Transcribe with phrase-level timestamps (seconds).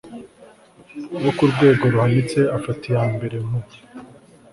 [1.23, 3.59] wo ku rwego ruhanitse afata iyambere mu